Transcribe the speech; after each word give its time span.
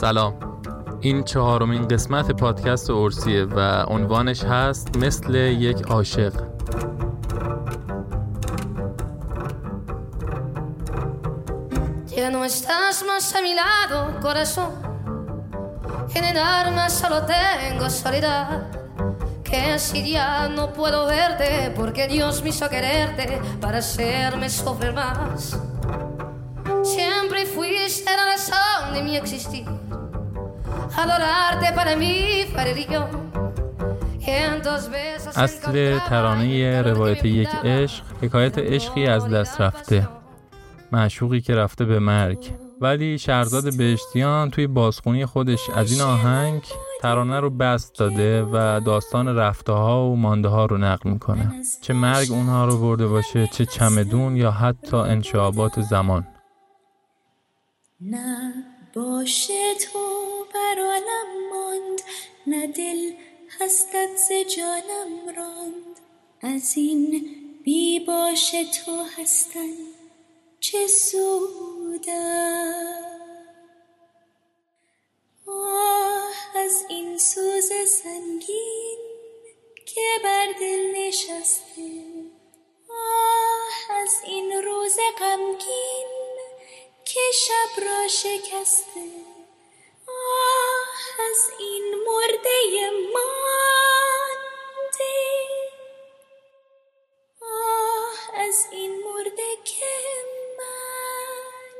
سلام 0.00 0.34
این 1.00 1.24
چهارمین 1.24 1.88
قسمت 1.88 2.30
پادکست 2.30 2.90
اورسیه 2.90 3.44
و 3.44 3.84
عنوانش 3.88 4.44
هست 4.44 4.96
مثل 4.96 5.34
یک 5.34 5.82
عاشق. 5.82 6.32
Que 19.52 19.78
si 19.86 20.12
ya 20.12 20.48
no 20.56 20.64
puedo 20.78 21.00
verte, 21.18 21.72
porque 21.78 22.02
Dios 22.06 22.34
me 22.44 22.50
hizo 22.50 22.66
quererte 22.74 23.26
para 23.62 23.78
hacerme 23.78 24.48
sufrir 24.48 24.92
más. 25.02 25.40
Siempre 26.94 27.40
fuiste 27.46 28.10
la 28.18 28.24
razón 28.32 28.94
de 28.94 29.00
mi 29.02 29.16
existir. 29.16 29.79
Adorarte 30.96 31.72
para 31.74 31.96
mí. 31.96 32.14
اصل 35.36 35.98
ترانه 35.98 36.82
روایت 36.82 37.24
یک 37.24 37.48
عشق 37.64 38.04
حکایت 38.22 38.58
عشقی 38.58 39.06
از 39.06 39.28
دست 39.28 39.60
رفته. 39.60 40.08
معشوقی 40.92 41.40
که 41.40 41.54
رفته 41.54 41.84
به 41.84 41.98
مرگ. 41.98 42.52
ولی 42.80 43.18
شهرزاد 43.18 43.76
بهشتیان 43.76 44.50
توی 44.50 44.66
بازخونی 44.66 45.26
خودش 45.26 45.70
از 45.70 45.92
این 45.92 46.00
آهنگ 46.00 46.62
ترانه 47.00 47.40
رو 47.40 47.50
بست 47.50 47.98
داده 47.98 48.42
و 48.42 48.80
داستان 48.86 49.36
رفته 49.36 49.72
ها 49.72 50.10
و 50.10 50.16
مانده 50.16 50.48
ها 50.48 50.66
رو 50.66 50.78
نقل 50.78 51.10
می‌کنه. 51.10 51.52
چه 51.82 51.94
مرگ 51.94 52.32
اونها 52.32 52.64
رو 52.64 52.78
برده 52.78 53.06
باشه 53.06 53.46
چه 53.46 53.66
چمدون 53.66 54.36
یا 54.36 54.50
حتی 54.50 54.96
انشابات 54.96 55.80
زمان. 55.80 56.26
نه 58.00 58.52
باشه 58.94 59.74
تو 59.92 59.98
برالم 60.54 61.48
ماند 61.50 62.02
نه 62.46 62.66
دل 62.66 63.12
هستت 63.60 64.16
ز 64.16 64.32
جانم 64.32 65.28
راند. 65.36 66.00
از 66.42 66.72
این 66.76 67.36
بی 67.64 68.00
باشه 68.00 68.64
تو 68.64 69.02
هستن 69.02 69.74
چه 70.60 70.86
سودم 70.86 72.30
از 76.54 76.84
این 76.88 77.18
سوز 77.18 77.72
سنگین 77.88 78.98
که 79.86 80.00
بر 80.24 80.46
دل 80.60 80.92
نشسته. 80.96 82.04
آه 82.90 83.96
از 83.96 84.14
این 84.24 84.52
روز 84.52 84.96
غمگین 85.18 86.06
که 87.04 87.20
شب 87.34 87.84
را 87.84 88.08
شکسته. 88.08 89.29
از 91.30 91.50
این 91.58 91.94
مرده 92.06 92.90
مانده. 92.90 94.20
آه 97.42 98.40
از 98.40 98.66
این 98.72 99.02
مرده 99.04 99.56
که 99.64 99.86
من. 100.58 101.76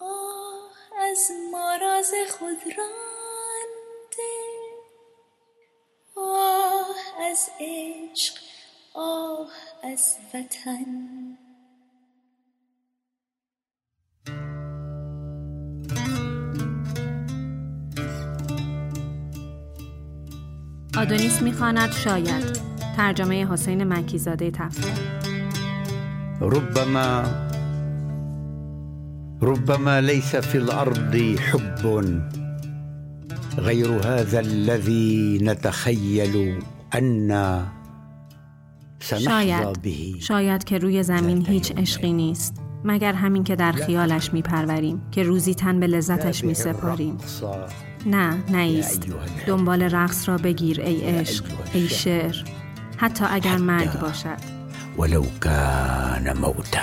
آه 0.00 0.70
از 0.96 1.30
ماراز 1.52 2.14
خود 2.38 2.62
رانده. 2.78 4.34
آه 6.16 6.96
از 7.20 7.50
عشق 7.60 8.34
آه 8.94 9.50
از 9.82 10.16
وطن. 10.34 11.35
آدونیس 20.96 21.42
می‌خواند 21.42 21.92
شاید. 21.92 22.60
ترجمه 22.96 23.46
حسین 23.46 23.84
مکیزاده 23.84 24.50
تفسیر. 24.50 24.92
ربما 26.40 27.22
ربما 29.42 30.00
ليس 30.00 30.36
في 30.36 30.58
الارض 30.58 31.16
حب 31.38 32.04
غير 33.58 33.90
هذا 33.90 34.38
الذي 34.38 35.38
نتخيل 35.42 36.62
ان 36.92 37.62
شاید. 39.00 39.78
شاید 40.20 40.64
که 40.64 40.78
روی 40.78 41.02
زمین 41.02 41.46
هیچ 41.46 41.72
عشقی 41.76 42.12
نیست. 42.12 42.62
مگر 42.84 43.12
همین 43.12 43.44
که 43.44 43.56
در 43.56 43.72
خیالش 43.72 44.32
میپروریم 44.32 45.02
که 45.10 45.22
روزی 45.22 45.54
تن 45.54 45.80
به 45.80 45.86
لذتش 45.86 46.44
میسپاریم. 46.44 47.18
نه 48.06 48.34
نیست 48.48 49.06
دنبال 49.46 49.82
رقص 49.82 50.28
را 50.28 50.38
بگیر 50.38 50.80
ای 50.80 51.00
عشق 51.00 51.44
ای 51.74 51.88
شعر. 51.88 52.36
حتی 52.96 53.24
اگر 53.30 53.56
مرگ 53.56 54.00
باشد. 54.00 54.38
ولو 54.98 55.24
کان 55.40 56.38
موتا 56.38 56.80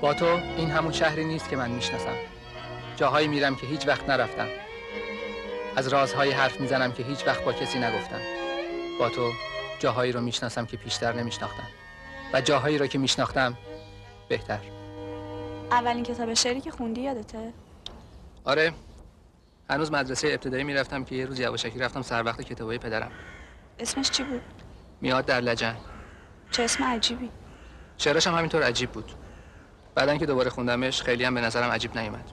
با 0.00 0.14
تو 0.14 0.26
این 0.56 0.70
همون 0.70 0.92
شهری 0.92 1.24
نیست 1.24 1.48
که 1.48 1.56
من 1.56 1.70
می‌شناسم. 1.70 2.16
جاهایی 2.96 3.28
میرم 3.28 3.56
که 3.56 3.66
هیچ 3.66 3.88
وقت 3.88 4.08
نرفتم. 4.08 4.48
از 5.76 5.88
رازهایی 5.88 6.32
حرف 6.32 6.60
می‌زنم 6.60 6.92
که 6.92 7.02
هیچ 7.02 7.26
وقت 7.26 7.44
با 7.44 7.52
کسی 7.52 7.78
نگفتم. 7.78 8.20
با 9.00 9.08
تو 9.08 9.32
جاهایی 9.78 10.12
رو 10.12 10.20
می‌شناسم 10.20 10.66
که 10.66 10.76
پیشتر 10.76 11.12
نمیشناختم. 11.12 11.66
و 12.32 12.40
جاهایی 12.40 12.78
رو 12.78 12.86
که 12.86 12.98
میشناختم 12.98 13.58
بهتر. 14.28 14.58
اولین 15.70 16.02
کتاب 16.02 16.34
شعری 16.34 16.60
که 16.60 16.70
خوندی 16.70 17.00
یادته؟ 17.00 17.52
آره. 18.44 18.72
هنوز 19.70 19.92
مدرسه 19.92 20.28
ابتدایی 20.28 20.64
می‌رفتم 20.64 21.04
که 21.04 21.14
یه 21.14 21.26
روز 21.26 21.40
یواشکی 21.40 21.78
رفتم 21.78 22.02
سر 22.02 22.22
وقت 22.22 22.42
کتابای 22.42 22.78
پدرم. 22.78 23.10
اسمش 23.78 24.10
چی 24.10 24.22
بود؟ 24.22 24.42
میاد 25.00 25.24
در 25.24 25.40
لجن. 25.40 25.76
چه 26.50 26.62
اسم 26.62 26.84
عجیبی. 26.84 27.30
شعرش 27.98 28.26
هم 28.26 28.34
همینطور 28.34 28.62
عجیب 28.62 28.90
بود. 28.90 29.12
بعدن 29.94 30.18
که 30.18 30.26
دوباره 30.26 30.50
خوندمش 30.50 31.02
خیلی 31.02 31.24
هم 31.24 31.34
به 31.34 31.40
نظرم 31.40 31.70
عجیب 31.70 31.98
نیومد. 31.98 32.30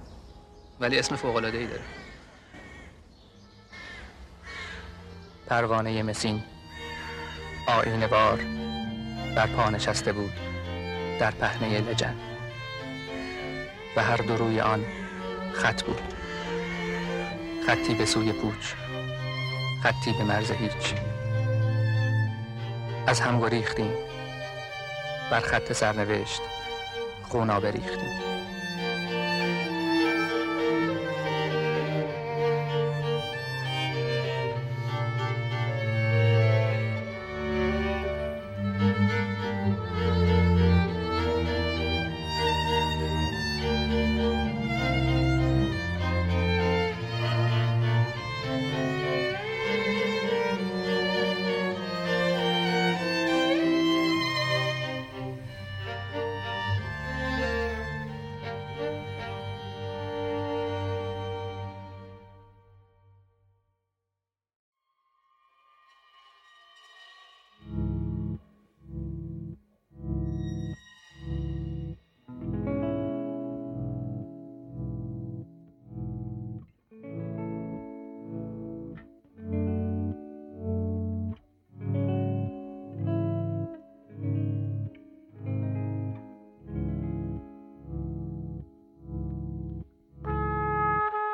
ولی 0.79 0.99
اسم 0.99 1.15
فوق 1.15 1.35
العاده 1.35 1.57
ای 1.57 1.67
داره. 1.67 1.81
پروانه 5.47 6.03
مسین. 6.03 6.43
آینه 7.67 8.07
بار 8.07 8.39
بر 9.35 9.47
پا 9.47 9.69
نشسته 9.69 10.13
بود. 10.13 10.33
در 11.19 11.31
پهنه 11.31 11.79
لجن. 11.79 12.15
و 13.95 14.03
هر 14.03 14.17
دو 14.17 14.37
روی 14.37 14.61
آن 14.61 14.85
خط 15.53 15.83
بود. 15.83 16.01
خطی 17.67 17.93
به 17.93 18.05
سوی 18.05 18.33
پوچ. 18.33 18.73
خطی 19.83 20.13
به 20.13 20.23
مرز 20.23 20.51
هیچ. 20.51 20.95
از 23.07 23.19
هم 23.19 23.39
گریختیم. 23.41 23.93
بر 25.31 25.39
خط 25.39 25.73
سرنوشت 25.73 26.41
خونا 27.23 27.59
بریختیم 27.59 28.30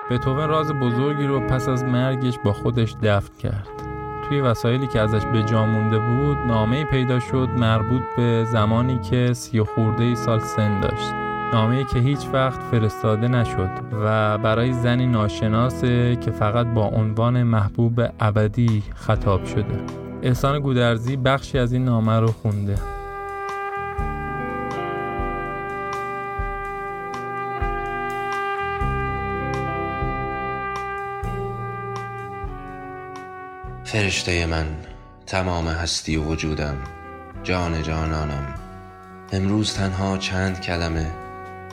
بتوون 0.10 0.50
راز 0.50 0.72
بزرگی 0.72 1.28
رو 1.28 1.40
پس 1.40 1.70
از 1.70 1.84
مرگش 1.84 2.40
با 2.44 2.54
خودش 2.54 2.96
دفن 3.04 3.38
کرد. 3.40 3.68
توی 4.30 4.42
وسایلی 4.42 4.88
که 4.88 5.00
ازش 5.00 5.26
به 5.26 5.44
جا 5.44 5.66
مونده 5.66 6.00
بود 6.00 6.38
نامه 6.38 6.86
پیدا 6.86 7.20
شد 7.20 7.50
مربوط 7.58 8.02
به 8.18 8.46
زمانی 8.52 9.00
که 9.00 9.34
سی 9.34 9.62
خورده 9.62 10.04
ای 10.04 10.16
سال 10.16 10.40
سن 10.40 10.80
داشت. 10.80 11.14
نامه 11.54 11.84
که 11.84 12.00
هیچ 12.00 12.20
وقت 12.34 12.64
فرستاده 12.64 13.28
نشد 13.28 13.70
و 14.04 14.38
برای 14.38 14.74
زنی 14.74 15.08
ناشناسه 15.08 16.16
که 16.16 16.32
فقط 16.32 16.68
با 16.68 16.86
عنوان 16.86 17.44
محبوب 17.44 18.02
ابدی 18.20 18.84
خطاب 18.96 19.46
شده. 19.46 19.84
احسان 20.22 20.60
گودرزی 20.60 21.18
بخشی 21.18 21.58
از 21.60 21.74
این 21.74 21.86
نامه 21.86 22.20
رو 22.20 22.28
خونده. 22.28 22.97
فرشته 33.88 34.46
من 34.46 34.68
تمام 35.26 35.68
هستی 35.68 36.18
و 36.18 36.24
وجودم 36.24 36.78
جان 37.44 37.84
جانانم. 37.84 38.56
امروز 39.32 39.74
تنها 39.74 40.18
چند 40.18 40.62
کلمه 40.62 41.12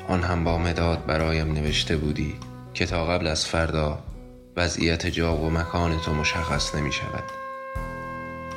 آن 0.08 0.22
هم 0.22 0.44
با 0.44 0.58
مداد 0.58 1.06
برایم 1.06 1.52
نوشته 1.52 1.96
بودی 1.96 2.34
که 2.74 2.86
تا 2.86 3.06
قبل 3.06 3.26
از 3.26 3.46
فردا 3.46 3.98
وضعیت 4.56 5.06
جا 5.06 5.36
و 5.36 5.50
مکان 5.50 6.00
تو 6.00 6.14
مشخص 6.14 6.74
نمی 6.74 6.92
شود. 6.92 7.24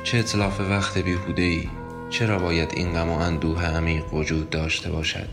چه 0.04 0.18
اطلاف 0.18 0.60
وقت 0.60 0.98
بیهوده 0.98 1.42
ای 1.42 1.68
چرا 2.10 2.38
باید 2.38 2.72
این 2.76 2.92
غم 2.92 3.10
و 3.10 3.18
اندوه 3.18 3.66
عمیق 3.66 4.14
وجود 4.14 4.50
داشته 4.50 4.90
باشد؟ 4.90 5.28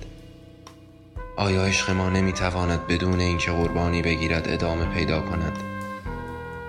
آیا 1.38 1.66
عشق 1.66 1.90
ما 1.90 2.10
نمی 2.10 2.34
تواند 2.34 2.88
بدون 2.88 3.20
اینکه 3.20 3.52
قربانی 3.52 4.02
بگیرد 4.02 4.50
ادامه 4.50 4.86
پیدا 4.86 5.22
کند؟ 5.22 5.75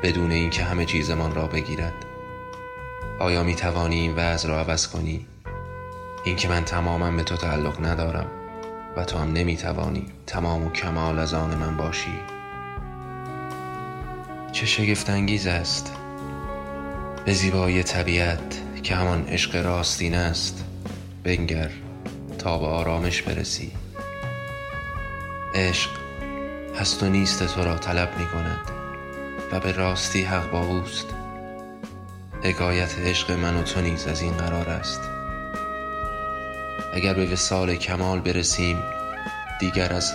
بدون 0.06 0.30
اینکه 0.30 0.64
همه 0.64 0.84
چیزمان 0.84 1.34
را 1.34 1.46
بگیرد. 1.46 1.94
آیا 3.18 3.42
می 3.42 3.54
توانی 3.54 4.00
این 4.00 4.14
وضع 4.14 4.48
را 4.48 4.60
عوض 4.60 4.88
کنی؟ 4.88 5.26
اینکه 6.24 6.48
من 6.48 6.64
تماما 6.64 7.10
به 7.10 7.22
تو 7.22 7.36
تعلق 7.36 7.86
ندارم 7.86 8.26
و 8.96 9.04
تو 9.04 9.18
هم 9.18 9.32
نمی 9.32 9.56
توانی. 9.56 10.06
تمام 10.26 10.66
و 10.66 10.70
کمال 10.70 11.18
از 11.18 11.34
آن 11.34 11.54
من 11.54 11.76
باشی. 11.76 12.20
چه 14.52 14.66
شگفت 14.66 15.10
انگیز 15.10 15.46
است. 15.46 15.92
به 17.24 17.32
زیبایی 17.32 17.82
طبیعت 17.82 18.62
که 18.82 18.94
همان 18.94 19.24
عشق 19.28 19.64
راستین 19.64 20.14
است. 20.14 20.64
بنگر 21.24 21.70
تا 22.38 22.58
به 22.58 22.66
آرامش 22.66 23.22
برسی. 23.22 23.72
عشق 25.54 25.90
هست 26.80 27.02
و 27.02 27.06
نیست 27.06 27.54
تو 27.54 27.64
را 27.64 27.78
طلب 27.78 28.18
می 28.18 28.26
کند. 28.26 28.75
و 29.52 29.60
به 29.60 29.72
راستی 29.72 30.22
حق 30.22 30.50
با 30.50 30.60
اوست. 30.60 31.06
حکایت 32.42 32.98
عشق 32.98 33.30
من 33.30 33.56
و 33.56 33.62
تو 33.62 33.80
نیز 33.80 34.06
از 34.06 34.22
این 34.22 34.36
قرار 34.36 34.68
است. 34.68 35.00
اگر 36.94 37.14
به 37.14 37.32
وسال 37.32 37.74
کمال 37.74 38.20
برسیم 38.20 38.82
دیگر 39.60 39.92
از 39.92 40.12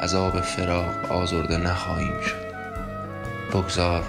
عذاب 0.00 0.40
فراق 0.40 1.12
آزرده 1.12 1.56
نخواهیم 1.56 2.20
شد. 2.20 2.48
بگذار 3.52 4.04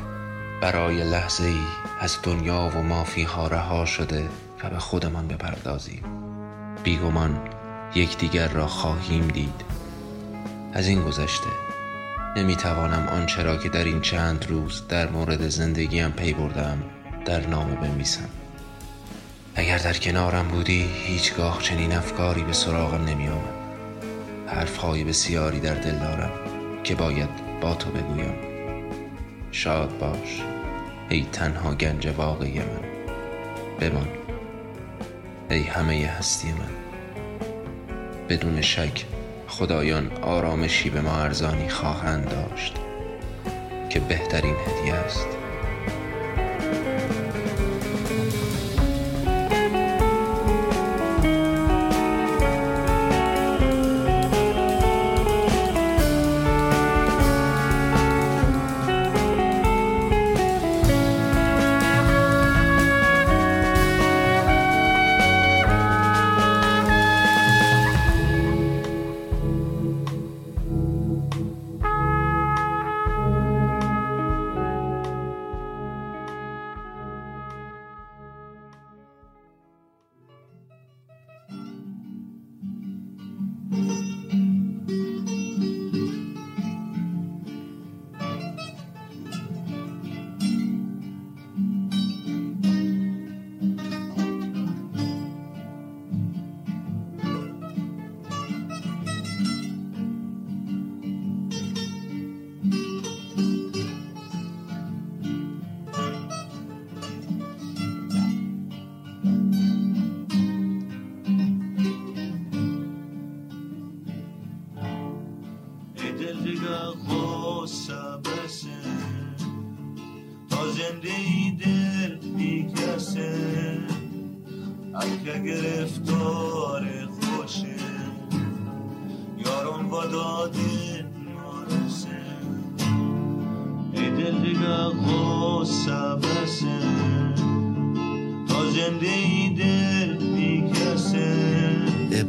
برای 0.62 1.04
لحظه 1.04 1.44
ای 1.44 1.64
از 2.00 2.18
دنیا 2.24 2.72
و 2.76 2.84
مافیها 2.84 3.48
رها 3.48 3.86
شده 3.86 4.30
و 4.64 4.70
به 4.70 4.80
خودمان 4.80 5.28
بپردازیم. 5.28 6.04
بیگمان 6.84 7.42
یکدیگر 7.96 8.48
را 8.48 8.68
خواهیم 8.68 9.28
دید. 9.28 9.62
از 10.74 10.88
این 10.88 11.02
گذشته 11.02 11.69
نمی‌توانم 12.36 13.08
آنچه 13.08 13.44
را 13.44 13.58
که 13.58 13.70
در 13.70 13.84
این 13.84 14.02
چند 14.02 14.46
روز 14.50 14.88
در 14.88 15.10
مورد 15.10 15.48
زندگیم 15.48 16.12
پی 16.12 16.34
بردم 16.34 16.84
در 17.26 17.48
نامه 17.48 17.76
بنویسم. 17.76 18.30
اگر 19.56 19.78
در 19.78 19.94
کنارم 19.94 20.48
بودی 20.48 20.90
هیچگاه 20.94 21.62
چنین 21.62 21.94
افکاری 21.94 22.44
به 22.44 22.54
سراغم 22.54 23.06
نمی 23.06 23.28
آمد 23.28 23.54
حرفهای 24.48 25.04
بسیاری 25.04 25.60
در 25.60 25.74
دل 25.74 25.96
دارم 25.96 26.32
که 26.84 26.96
باید 26.96 27.30
با 27.62 27.76
تو 27.76 27.92
بگویم. 27.92 28.34
شاد 29.52 29.98
باش. 29.98 30.42
ای 31.10 31.28
تنها 31.32 31.76
گنج 31.76 32.08
واقعی 32.08 32.60
من. 32.60 32.82
بمان. 33.80 34.08
ای 35.50 35.64
همه 35.64 36.06
هستی 36.18 36.52
من. 36.52 36.72
بدون 38.30 38.62
شک 38.62 39.06
خدایان 39.50 40.12
آرامشی 40.22 40.90
به 40.90 41.02
ما 41.02 41.16
ارزانی 41.18 41.70
خواهند 41.70 42.30
داشت 42.30 42.76
که 43.90 44.00
بهترین 44.00 44.56
هدیه 44.56 44.94
است. 44.94 45.39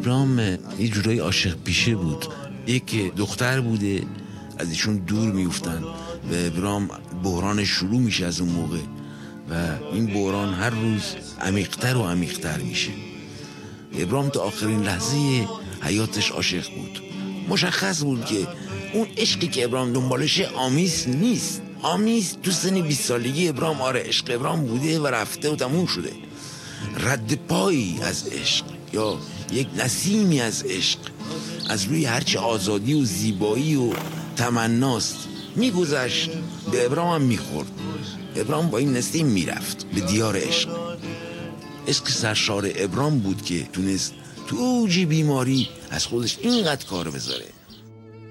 ابرام 0.00 0.38
یه 0.78 0.88
جورایی 0.88 1.18
عاشق 1.18 1.56
پیشه 1.64 1.94
بود. 1.94 2.26
یک 2.66 3.14
دختر 3.14 3.60
بوده 3.60 4.02
از 4.58 4.70
ایشون 4.70 4.96
دور 4.96 5.32
میفتن 5.32 5.82
و 6.30 6.34
ابرام 6.34 6.90
بحران 7.24 7.64
شروع 7.64 8.00
میشه 8.00 8.26
از 8.26 8.40
اون 8.40 8.50
موقع 8.50 8.78
و 9.50 9.54
این 9.92 10.06
بحران 10.06 10.54
هر 10.54 10.70
روز 10.70 11.02
عمیقتر 11.40 11.96
و 11.96 12.02
عمیقتر 12.02 12.58
میشه. 12.58 12.90
ابرام 13.98 14.28
تا 14.28 14.40
آخرین 14.40 14.82
لحظه 14.82 15.48
حیاتش 15.82 16.30
عاشق 16.30 16.74
بود. 16.74 17.00
مشخص 17.48 18.02
بود 18.02 18.24
که 18.24 18.48
اون 18.92 19.06
عشقی 19.16 19.48
که 19.48 19.64
ابرام 19.64 19.92
دنبالشه 19.92 20.46
آمیز 20.46 21.08
نیست. 21.08 21.62
آمیز 21.82 22.36
تو 22.42 22.50
سن 22.50 22.80
20 22.80 23.02
سالگی 23.02 23.48
ابرام 23.48 23.80
آره 23.80 24.00
عشق 24.00 24.24
ابرام 24.28 24.66
بوده 24.66 25.00
و 25.00 25.06
رفته 25.06 25.50
و 25.50 25.56
تموم 25.56 25.86
شده. 25.86 26.12
رد 26.98 27.34
پایی 27.34 27.98
از 28.02 28.28
عشق. 28.28 28.64
یا 28.92 29.18
یک 29.52 29.68
نسیمی 29.76 30.40
از 30.40 30.62
عشق 30.62 30.98
از 31.68 31.84
روی 31.84 32.04
هرچه 32.04 32.38
آزادی 32.38 32.94
و 32.94 33.04
زیبایی 33.04 33.76
و 33.76 33.92
تمناست 34.36 35.16
میگذشت. 35.56 36.30
به 36.72 36.86
ابرام 36.86 37.14
هم 37.14 37.22
می‌خورد. 37.22 37.70
ابرام 38.36 38.70
با 38.70 38.78
این 38.78 38.92
نسیم 38.92 39.26
می‌رفت 39.26 39.86
به 39.94 40.00
دیار 40.00 40.36
عشق. 40.36 40.68
عشق 41.88 42.08
سرشار 42.08 42.70
ابرام 42.76 43.18
بود 43.18 43.42
که 43.42 43.62
تونست 43.72 44.14
تو 44.46 44.56
اوجی 44.56 45.06
بیماری 45.06 45.68
از 45.90 46.06
خودش 46.06 46.38
اینقدر 46.42 46.86
کار 46.86 47.10
بذاره. 47.10 47.44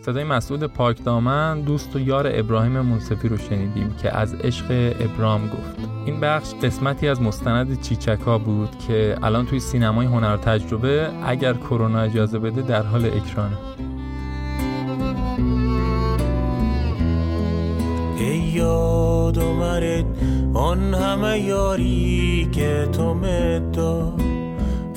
صدای 0.01 0.23
مسعود 0.23 0.63
پاک 0.63 1.03
دامن 1.03 1.61
دوست 1.61 1.95
و 1.95 1.99
یار 1.99 2.29
ابراهیم 2.33 2.71
منصفی 2.71 3.27
رو 3.27 3.37
شنیدیم 3.37 3.95
که 4.01 4.17
از 4.17 4.35
عشق 4.35 4.93
ابرام 4.99 5.47
گفت. 5.47 5.89
این 6.05 6.19
بخش 6.19 6.53
قسمتی 6.63 7.07
از 7.07 7.21
مستند 7.21 7.81
چیچکا 7.81 8.37
بود 8.37 8.69
که 8.87 9.17
الان 9.23 9.45
توی 9.45 9.59
سینمای 9.59 10.05
هنر 10.05 10.37
تجربه 10.37 11.09
اگر 11.25 11.53
کرونا 11.53 12.01
اجازه 12.01 12.39
بده 12.39 12.61
در 12.61 12.83
حال 12.83 13.05
اکرانه. 13.05 13.57
ای 18.17 18.37
یاد 18.37 19.37
آن 20.53 20.93
همه 20.93 21.39
یاری 21.39 22.49
که 22.51 22.89
تو 22.91 23.13
مدا 23.13 24.13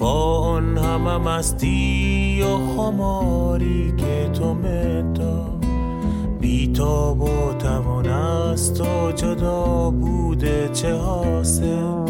آن 0.03 0.79
همه 0.79 1.19
مستی 1.19 2.43
و 2.43 2.57
خماری 2.77 3.95
که 3.97 4.31
تو 4.33 4.55
مدا 4.55 5.47
بیتاب 6.41 7.21
و 7.21 7.53
توان 7.59 8.07
است 8.07 8.81
و 8.81 9.13
جدا 9.13 9.91
بوده 9.91 10.71
چه 10.73 10.95
حاصل؟ 10.95 12.07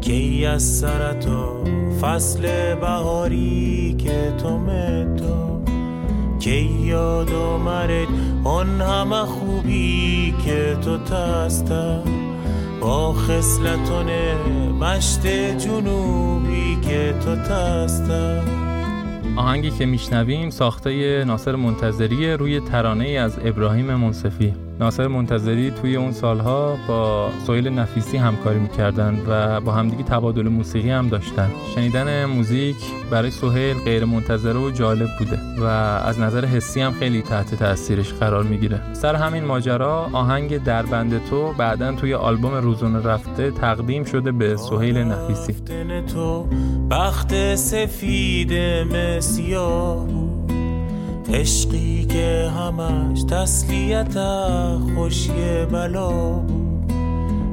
کی 0.00 0.46
از 0.46 0.62
سرتا 0.62 1.64
فصل 2.00 2.74
بهاری 2.74 3.94
که 3.98 4.34
تو 4.42 4.58
مدا 4.58 5.60
کی 6.38 6.60
یاد 6.84 7.32
آمرد 7.32 8.08
آن 8.44 8.80
همه 8.80 9.24
خوبی 9.26 10.34
که 10.44 10.76
تو 10.84 10.98
تسته 10.98 12.02
با 12.80 13.12
خسلتون 13.12 14.06
مشت 14.72 15.26
جنوبی 15.58 16.78
که 16.82 17.14
تو 17.24 17.36
تسته 17.36 18.42
آهنگی 19.36 19.70
که 19.70 19.86
میشنویم 19.86 20.50
ساخته 20.50 21.24
ناصر 21.24 21.56
منتظری 21.56 22.32
روی 22.32 22.60
ترانه 22.60 23.04
ای 23.04 23.16
از 23.16 23.38
ابراهیم 23.44 23.94
منصفی. 23.94 24.65
ناصر 24.80 25.08
منتظری 25.08 25.70
توی 25.70 25.96
اون 25.96 26.12
سالها 26.12 26.76
با 26.88 27.30
سویل 27.46 27.68
نفیسی 27.68 28.16
همکاری 28.16 28.58
می‌کردن 28.58 29.18
و 29.28 29.60
با 29.60 29.72
همدیگه 29.72 30.02
تبادل 30.02 30.48
موسیقی 30.48 30.90
هم 30.90 31.08
داشتن. 31.08 31.50
شنیدن 31.74 32.24
موزیک 32.24 32.76
برای 33.10 33.30
سهیل 33.30 33.76
غیر 33.84 34.04
منتظره 34.04 34.58
و 34.58 34.70
جالب 34.70 35.08
بوده 35.18 35.38
و 35.60 35.64
از 36.06 36.20
نظر 36.20 36.44
حسی 36.44 36.80
هم 36.80 36.92
خیلی 36.92 37.22
تحت 37.22 37.54
تاثیرش 37.54 38.12
قرار 38.12 38.42
می‌گیره. 38.42 38.80
سر 38.92 39.14
همین 39.14 39.44
ماجرا 39.44 40.08
آهنگ 40.12 40.64
دربند 40.64 41.28
تو 41.30 41.52
بعدا 41.52 41.92
توی 41.92 42.14
آلبوم 42.14 42.54
روزونه 42.54 43.02
رفته 43.02 43.50
تقدیم 43.50 44.04
شده 44.04 44.32
به 44.32 44.56
سهیل 44.56 44.98
نفیسی. 44.98 45.54
تو 46.14 46.46
بخت 46.90 47.54
سفید 47.54 48.52
مسیاه 48.92 50.06
عشقی 51.32 52.04
که 52.04 52.50
همش 52.56 53.22
تسلیت 53.22 54.18
خوشی 54.94 55.64
بلا 55.72 56.40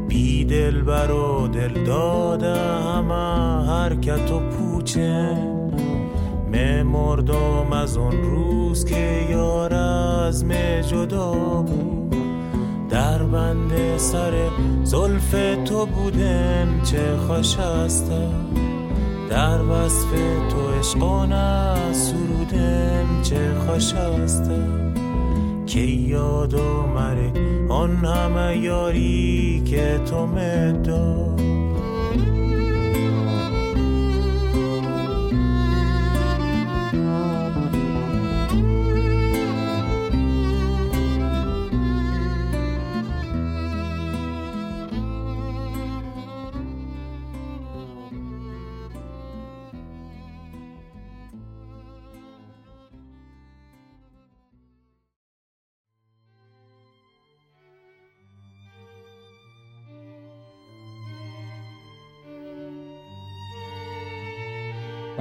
بی 0.07 0.45
دل 0.45 0.81
بر 0.81 1.11
و 1.11 1.47
دل 1.47 1.83
داده 1.83 2.55
همه 2.55 3.67
حرکت 3.67 4.31
و 4.31 4.39
پوچه. 4.39 5.37
مردم 6.83 7.73
از 7.73 7.97
اون 7.97 8.11
روز 8.11 8.85
که 8.85 9.27
یار 9.29 9.73
از 9.73 10.45
جدا 10.87 11.31
بود. 11.61 12.15
در 12.89 13.23
بند 13.23 13.97
سر 13.97 14.33
زلف 14.83 15.35
تو 15.65 15.85
بودن 15.85 16.81
چه 16.83 17.17
خوش 17.17 17.55
در 19.29 19.61
وصف 19.61 20.09
تو 20.49 20.69
عشقانه 20.79 21.93
سرودم 21.93 23.21
چه 23.23 23.53
خوش 23.53 23.93
هستم 23.93 24.93
که 25.65 25.79
یاد 25.79 26.53
و 26.53 26.87
مره 26.87 27.31
آن 27.69 27.95
همه 27.95 28.57
یاری 28.57 29.61
که 29.65 29.99
تو 30.09 30.25
مدار 30.25 31.62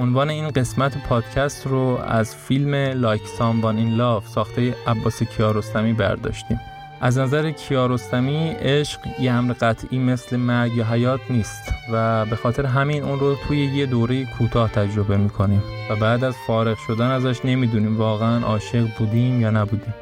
عنوان 0.03 0.29
این 0.29 0.49
قسمت 0.49 0.97
پادکست 0.97 1.67
رو 1.67 1.99
از 2.07 2.35
فیلم 2.35 2.75
لایک 2.75 3.21
ساموان 3.37 3.77
این 3.77 3.95
لاف 3.95 4.27
ساخته 4.27 4.75
عباس 4.87 5.23
کیارستمی 5.23 5.93
برداشتیم. 5.93 6.59
از 7.01 7.17
نظر 7.17 7.51
کیارستمی 7.51 8.55
عشق 8.59 8.99
یه 9.19 9.31
امر 9.31 9.53
قطعی 9.53 9.99
مثل 9.99 10.35
مرگ 10.37 10.75
یا 10.75 10.85
حیات 10.91 11.19
نیست 11.29 11.63
و 11.93 12.25
به 12.25 12.35
خاطر 12.35 12.65
همین 12.65 13.03
اون 13.03 13.19
رو 13.19 13.35
توی 13.47 13.65
یه 13.65 13.85
دوره 13.85 14.25
کوتاه 14.25 14.71
تجربه 14.71 15.17
می‌کنیم 15.17 15.63
و 15.89 15.95
بعد 15.95 16.23
از 16.23 16.35
فارغ 16.47 16.77
شدن 16.87 17.11
ازش 17.11 17.45
نمی‌دونیم 17.45 17.97
واقعا 17.97 18.45
عاشق 18.45 18.87
بودیم 18.97 19.41
یا 19.41 19.49
نبودیم. 19.49 19.93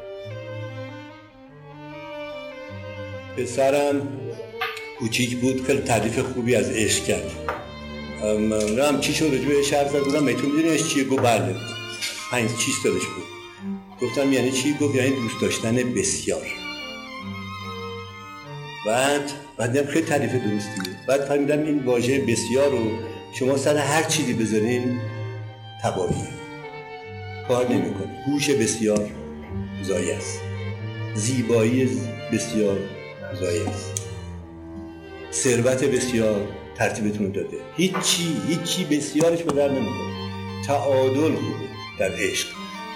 پسرم 3.36 3.94
کوچیک 4.98 5.40
بود 5.40 5.66
خیلی 5.66 5.80
تعریف 5.80 6.18
خوبی 6.18 6.54
از 6.54 6.70
عشق 6.70 7.04
کرد. 7.04 7.30
هم 8.22 9.00
چی 9.00 9.14
شد 9.14 9.24
رجوع 9.24 9.80
حرف 9.80 9.90
زد 9.92 9.98
بودم 9.98 10.22
میتون 10.22 10.50
می‌دونی 10.50 10.78
چیه 10.78 11.04
گفت 11.04 11.22
بله. 11.22 11.54
پنج 12.30 12.50
چیز 12.56 12.74
دادش 12.84 13.02
بود 13.06 13.24
گفتم 14.00 14.32
یعنی 14.32 14.52
چی؟ 14.52 14.74
گفت 14.80 14.94
یعنی 14.94 15.10
دوست 15.10 15.40
داشتن 15.40 15.74
بسیار. 15.74 16.46
بعد 18.86 19.30
بعد 19.56 19.90
خیلی 19.90 20.06
تعریف 20.06 20.32
درستیه. 20.32 20.94
بعد 21.08 21.20
فهمیدم 21.24 21.62
این 21.62 21.84
واژه 21.84 22.18
بسیار 22.18 22.70
رو 22.70 22.90
شما 23.38 23.56
سر 23.56 23.76
هر 23.76 24.02
چیزی 24.02 24.32
بذارین 24.32 25.00
تباهیه 25.82 26.28
کار 27.48 27.68
نمی‌کنه. 27.68 28.24
هوش 28.26 28.50
بسیار 28.50 29.10
زایی 29.82 30.10
است. 30.10 30.40
زیبایی 31.14 31.88
بسیار 32.32 32.78
زایی 33.40 33.60
است. 33.60 34.02
ثروت 35.32 35.84
بسیار 35.84 36.61
ترتیبتون 36.74 37.30
داده. 37.30 37.56
هیچی 37.76 38.36
هیچی 38.48 38.84
بسیارش 38.84 39.42
به 39.42 39.52
در 39.52 39.68
نمیده 39.68 40.12
تعادل 40.66 41.34
خوبه 41.34 41.68
در 41.98 42.10
عشق. 42.14 42.48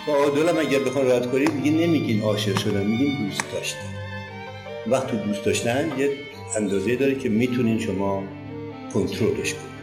تعادل 0.06 0.48
هم 0.48 0.58
اگر 0.58 0.78
بخوان 0.78 1.10
رد 1.10 1.32
کنید 1.32 1.62
دیگه 1.62 1.86
نمیگین 1.86 2.22
عاشق 2.22 2.58
شدن 2.58 2.86
میگین 2.86 3.26
دوست 3.26 3.42
داشتن. 3.52 3.94
وقت 4.86 5.06
تو 5.06 5.16
دوست 5.16 5.44
داشتن 5.44 5.92
یه 5.98 6.10
اندازه 6.56 6.96
داره 6.96 7.14
که 7.14 7.28
می‌تونین 7.28 7.78
شما 7.78 8.22
کنترلش 8.94 9.54
کنید. 9.54 9.75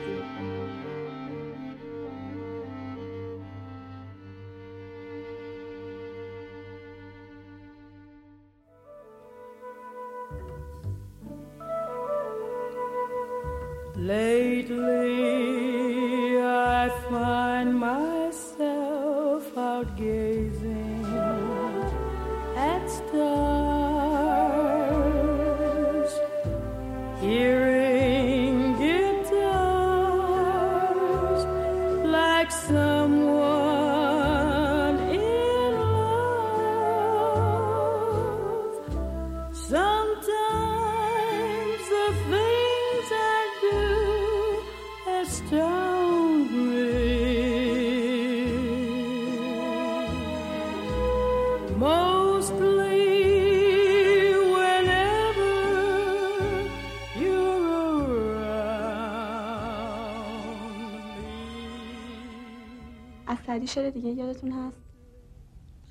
سعدی 63.68 63.74
شعر 63.74 63.90
دیگه 63.90 64.10
یادتون 64.10 64.52
هست؟ 64.52 64.82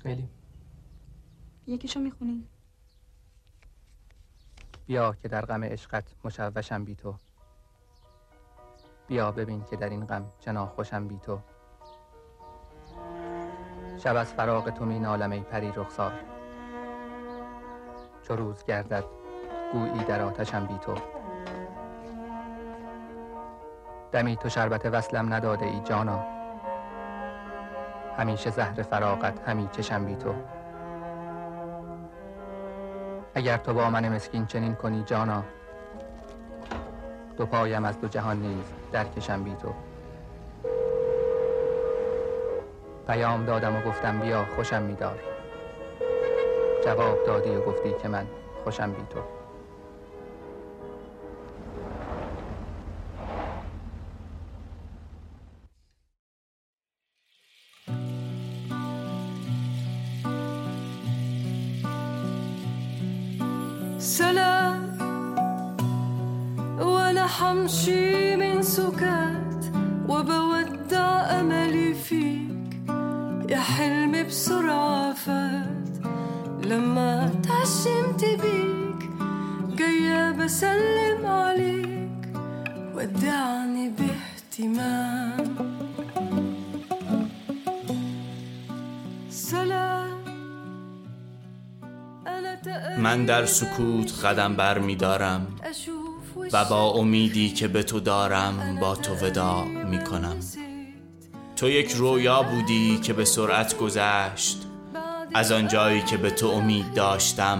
خیلی. 0.03 0.29
یکیشو 1.67 1.99
می‌خونین 1.99 2.47
بیا 4.85 5.15
که 5.21 5.27
در 5.27 5.45
غم 5.45 5.63
عشقت 5.63 6.03
مشوشم 6.23 6.85
بی 6.85 6.95
تو. 6.95 7.15
بیا 9.07 9.31
ببین 9.31 9.63
که 9.63 9.75
در 9.75 9.89
این 9.89 10.05
غم 10.05 10.25
چنا 10.39 10.67
خوشم 10.67 11.07
بی 11.07 11.17
تو. 11.17 11.39
شب 13.97 14.15
از 14.15 14.33
فراق 14.33 14.69
تو 14.69 14.85
می 14.85 14.99
نالم 14.99 15.31
ای 15.31 15.39
پری 15.39 15.71
رخسار. 15.75 16.13
چو 18.23 18.35
روز 18.35 18.63
گردد 18.63 19.03
گویی 19.71 20.03
در 20.03 20.21
آتشم 20.21 20.65
بی 20.65 20.77
تو. 20.77 20.95
دمی 24.11 24.37
تو 24.37 24.49
شربت 24.49 24.85
وصلم 24.85 25.33
نداده 25.33 25.65
ای 25.65 25.79
جانا. 25.79 26.42
همیشه 28.17 28.49
زهر 28.49 28.81
فراقت 28.81 29.49
همی 29.49 29.69
چشم 29.71 30.05
بی 30.05 30.15
تو. 30.15 30.33
اگر 33.35 33.57
تو 33.57 33.73
با 33.73 33.89
من 33.89 34.09
مسکین 34.09 34.45
چنین 34.45 34.75
کنی 34.75 35.03
جانا 35.03 35.43
دو 37.37 37.45
پایم 37.45 37.85
از 37.85 38.01
دو 38.01 38.07
جهان 38.07 38.41
نیز 38.41 38.65
درکشم 38.91 39.43
بی 39.43 39.55
تو. 39.55 39.73
پیام 43.07 43.45
دادم 43.45 43.75
و 43.75 43.81
گفتم 43.81 44.19
بیا 44.19 44.45
خوشم 44.55 44.81
میدار 44.81 45.19
جواب 46.85 47.25
دادی 47.25 47.55
و 47.55 47.61
گفتی 47.61 47.93
که 48.01 48.07
من 48.07 48.25
خوشم 48.63 48.91
بی 48.91 49.03
تو. 49.09 49.42
من 92.97 93.25
در 93.25 93.45
سکوت 93.45 94.25
قدم 94.25 94.55
بر 94.55 94.79
می 94.79 94.95
دارم 94.95 95.47
و 96.53 96.65
با 96.65 96.83
امیدی 96.83 97.49
که 97.49 97.67
به 97.67 97.83
تو 97.83 97.99
دارم 97.99 98.77
با 98.81 98.95
تو 98.95 99.13
وداع 99.25 99.65
می 99.65 100.03
کنم. 100.03 100.35
تو 101.55 101.69
یک 101.69 101.91
رویا 101.91 102.43
بودی 102.43 102.99
که 103.03 103.13
به 103.13 103.25
سرعت 103.25 103.77
گذشت. 103.77 104.61
از 105.33 105.51
آن 105.51 105.67
جایی 105.67 106.01
که 106.01 106.17
به 106.17 106.31
تو 106.31 106.47
امید 106.47 106.93
داشتم 106.93 107.59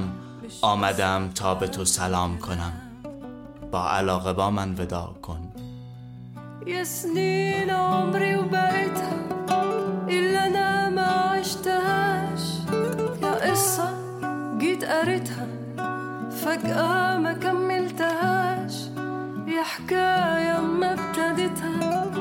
آمدم 0.61 1.29
تا 1.35 1.55
به 1.55 1.67
تو 1.67 1.85
سلام 1.85 2.37
کنم. 2.37 2.73
با 3.71 3.89
علاقه 3.89 4.33
با 4.33 4.51
من 4.51 4.75
وداع 4.75 5.13
کن. 5.21 5.51
يا 6.67 6.83
سنين 6.83 7.69
عمري 7.69 8.35
قريتها 14.85 15.47
فجأة 16.29 17.17
ما 17.17 17.33
كملتهاش. 17.33 18.75
يا 19.47 19.63
حكاية 19.63 20.61
ما 20.61 20.93
ابتديتها 20.93 22.11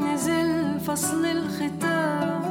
نزل 0.00 0.80
فصل 0.80 1.26
الختام. 1.26 2.42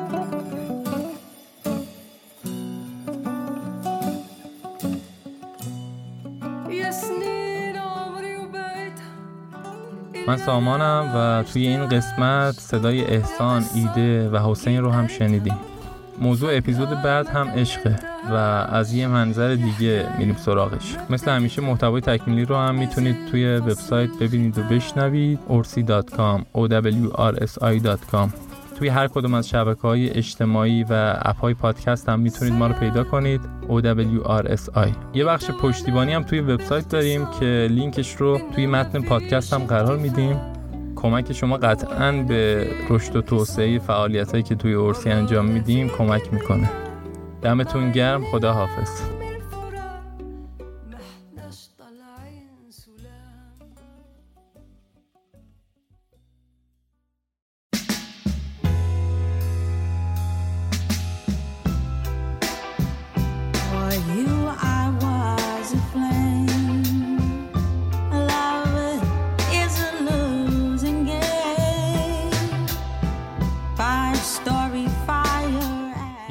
من 10.27 10.37
سامانم 10.37 11.11
و 11.15 11.43
توی 11.43 11.67
این 11.67 11.89
قسمت 11.89 12.53
صدای 12.53 13.05
احسان، 13.05 13.65
ایده 13.75 14.29
و 14.29 14.51
حسین 14.51 14.81
رو 14.81 14.91
هم 14.91 15.07
شنیدیم. 15.07 15.57
موضوع 16.21 16.57
اپیزود 16.57 16.89
بعد 16.89 17.27
هم 17.27 17.47
عشقه. 17.47 18.10
و 18.29 18.33
از 18.33 18.93
یه 18.93 19.07
منظر 19.07 19.55
دیگه 19.55 20.09
میریم 20.17 20.35
سراغش. 20.35 20.95
مثل 21.09 21.31
همیشه 21.31 21.61
محتوای 21.61 22.01
تکمیلی 22.01 22.45
رو 22.45 22.55
هم 22.55 22.75
می‌تونید 22.75 23.15
توی 23.31 23.57
وبسایت 23.57 24.09
ببینید 24.21 24.57
و 24.57 24.63
بشنوید. 24.63 25.39
orsi.com 25.49 26.41
owrsi.com 26.55 28.29
توی 28.79 28.89
هر 28.89 29.07
کدوم 29.07 29.33
از 29.33 29.49
شبکه 29.49 29.81
های 29.81 30.09
اجتماعی 30.09 30.83
و 30.83 31.15
اپ 31.21 31.37
های 31.37 31.53
پادکست 31.53 32.09
هم 32.09 32.19
می‌تونید 32.19 32.53
ما 32.53 32.67
رو 32.67 32.73
پیدا 32.73 33.03
کنید. 33.03 33.41
OWRSI 33.69 34.89
یه 35.13 35.25
بخش 35.25 35.51
پشتیبانی 35.51 36.13
هم 36.13 36.23
توی 36.23 36.39
وبسایت 36.39 36.89
داریم 36.89 37.27
که 37.39 37.67
لینکش 37.71 38.15
رو 38.15 38.41
توی 38.55 38.67
متن 38.67 39.01
پادکست 39.01 39.53
هم 39.53 39.63
قرار 39.63 39.97
میدیم. 39.97 40.39
کمک 40.95 41.33
شما 41.33 41.57
قطعا 41.57 42.11
به 42.11 42.67
رشد 42.89 43.15
و 43.15 43.21
توسعه 43.21 43.79
فعالیت 43.79 44.31
هایی 44.31 44.43
که 44.43 44.55
توی 44.55 44.73
اورسی 44.73 45.09
انجام 45.09 45.45
میدیم 45.45 45.89
کمک 45.89 46.33
می‌کنه. 46.33 46.69
دمتون 47.41 47.91
گرم. 47.91 48.25
خدا 48.25 48.53
حافظ 48.53 49.20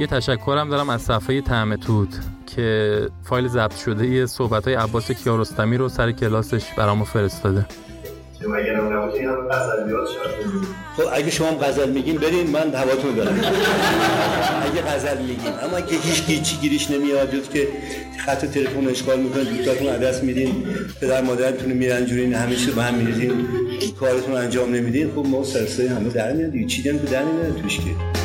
یه 0.01 0.07
تشکرم 0.07 0.71
دارم 0.71 0.91
از 0.91 1.03
صفحه 1.03 1.41
طعم 1.41 1.77
توت 1.77 2.09
که 2.47 3.09
فایل 3.25 3.49
ضبط 3.49 3.77
شده 3.77 4.07
یه 4.07 4.27
صحبت 4.27 4.65
های 4.65 4.75
عباس 4.75 5.11
کیارستمی 5.11 5.77
رو 5.77 5.89
سر 5.89 6.13
کلاسش 6.13 6.65
برامو 6.77 7.05
فرستاده. 7.05 7.67
خب 10.97 11.03
اگه 11.13 11.31
شما 11.31 11.49
هم 11.49 11.55
غزل 11.55 11.91
میگین 11.91 12.17
برین 12.17 12.51
من 12.51 12.75
هواتون 12.75 13.15
دارم. 13.15 13.41
اگه 14.63 14.83
غزل 14.83 15.19
میگین. 15.19 15.53
اما 15.63 15.77
اگه 15.77 15.97
هیچ 16.03 16.27
گیچی 16.27 16.57
گیریش 16.57 16.91
نمیاد 16.91 17.35
جز 17.35 17.49
که 17.49 17.69
خط 18.27 18.45
تلفن 18.45 18.89
اشغال 18.89 19.21
می‌کنه 19.21 19.45
دوستاتون 19.45 19.89
عدس 19.89 20.23
میدین 20.23 20.65
پدر 21.01 21.23
مادرتون 21.23 21.73
میرنجورین 21.73 22.35
همه 22.35 22.57
چیز 22.57 22.75
به 22.75 22.83
هم 22.83 22.95
میریزین 22.95 23.49
کارتون 24.01 24.35
انجام 24.35 24.75
نمیدین 24.75 25.11
خب 25.17 25.27
ما 25.27 25.45
سرسه 25.45 25.91
همه 25.91 26.09
در 26.09 26.33
میاد. 26.33 26.51
دیگه 26.51 26.67
چی 26.67 26.83
در 26.83 27.23
نمیاد 27.23 27.63
توش 27.63 27.77
که. 27.77 28.19